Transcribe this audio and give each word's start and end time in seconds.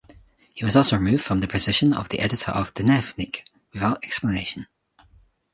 He 0.55 0.65
was 0.65 0.75
also 0.75 0.97
removed 0.97 1.23
from 1.23 1.41
the 1.41 1.47
position 1.47 1.93
of 1.93 2.09
the 2.09 2.21
editor 2.21 2.49
of 2.51 2.73
"Dnevnik" 2.73 3.41
without 3.71 4.03
explanation. 4.03 4.65